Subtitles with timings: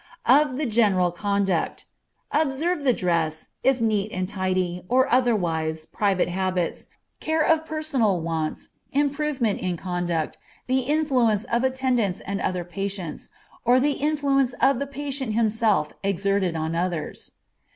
[0.25, 1.85] Of the general conduct.
[2.31, 6.87] Observe the dress, if neat and tidy, or otherwise, private habits,
[7.19, 13.29] care of personal wants, improvement in conduct, the influence of attendants and other patients,
[13.63, 17.33] or the influence the patient himself exerts on others.